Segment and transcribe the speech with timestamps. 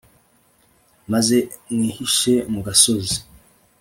[1.11, 1.37] maze
[1.73, 3.17] mwihishe mu gasozi